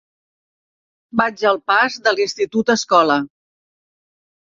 [1.21, 3.23] Vaig al pas de l'Institut Escola.